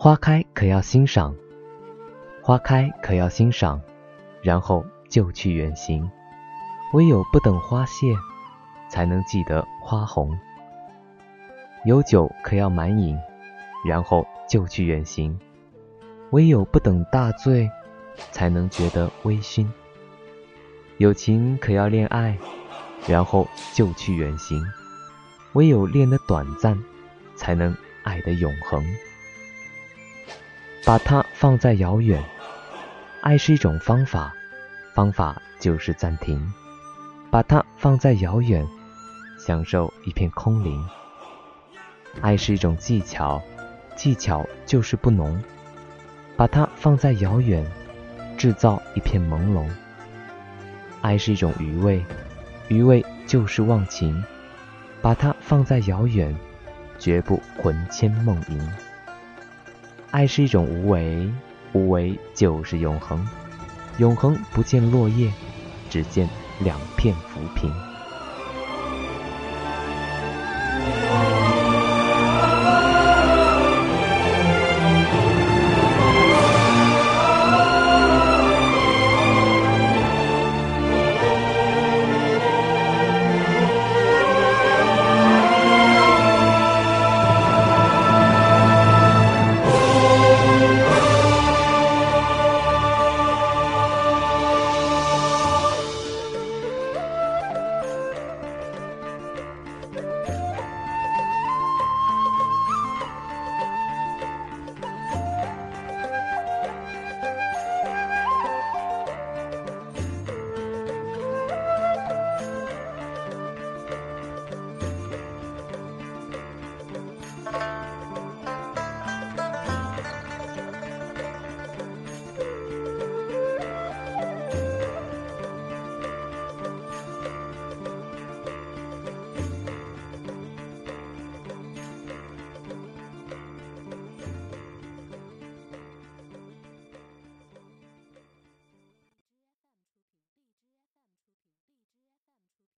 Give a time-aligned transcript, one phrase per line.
[0.00, 1.34] 花开可要欣赏，
[2.40, 3.82] 花开可要欣赏，
[4.40, 6.08] 然后就去远行。
[6.94, 8.14] 唯有不等花谢，
[8.88, 10.38] 才能记得花红。
[11.84, 13.18] 有酒可要满饮，
[13.84, 15.36] 然后就去远行。
[16.30, 17.68] 唯有不等大醉，
[18.30, 19.66] 才能觉得微醺。
[20.98, 22.38] 有情可要恋爱，
[23.08, 24.62] 然后就去远行。
[25.54, 26.80] 唯有恋得短暂，
[27.34, 28.80] 才能爱得永恒。
[30.88, 32.24] 把它放在遥远，
[33.20, 34.34] 爱是一种方法，
[34.94, 36.50] 方法就是暂停。
[37.30, 38.66] 把它放在遥远，
[39.38, 40.82] 享受一片空灵。
[42.22, 43.38] 爱是一种技巧，
[43.96, 45.38] 技巧就是不浓。
[46.38, 47.70] 把它放在遥远，
[48.38, 49.68] 制造一片朦胧。
[51.02, 52.02] 爱是一种余味，
[52.68, 54.24] 余味就是忘情。
[55.02, 56.34] 把它放在遥远，
[56.98, 58.58] 绝不魂牵梦萦。
[60.10, 61.30] 爱是一种无为，
[61.72, 63.26] 无为就是永恒。
[63.98, 65.30] 永恒不见落叶，
[65.90, 66.28] 只见
[66.60, 67.70] 两片浮萍。